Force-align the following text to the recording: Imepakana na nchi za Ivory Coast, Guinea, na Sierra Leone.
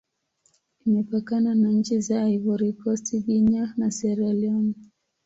Imepakana 0.85 1.55
na 1.55 1.69
nchi 1.69 1.99
za 2.01 2.29
Ivory 2.29 2.73
Coast, 2.73 3.15
Guinea, 3.25 3.73
na 3.77 3.91
Sierra 3.91 4.33
Leone. 4.33 4.73